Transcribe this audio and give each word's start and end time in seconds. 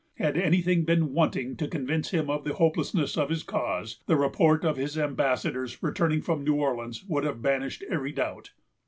Had 0.15 0.35
any 0.35 0.63
thing 0.63 0.83
been 0.83 1.13
wanting 1.13 1.55
to 1.57 1.67
convince 1.67 2.09
him 2.09 2.27
of 2.27 2.43
the 2.43 2.55
hopelessness 2.55 3.17
of 3.19 3.29
his 3.29 3.43
cause, 3.43 4.01
the 4.07 4.15
report 4.15 4.65
of 4.65 4.75
his 4.75 4.97
ambassadors 4.97 5.83
returning 5.83 6.23
from 6.23 6.43
New 6.43 6.55
Orleans 6.55 7.03
would 7.07 7.23
have 7.23 7.43
banished 7.43 7.83
every 7.87 8.11
doubt. 8.11 8.49